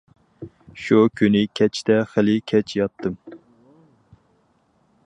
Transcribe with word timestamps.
شۇ 0.85 0.97
كۈنى 1.21 1.43
كەچتە 1.59 1.99
خېلى 2.15 2.39
كەچ 2.53 2.75
ياتتىم. 2.81 3.21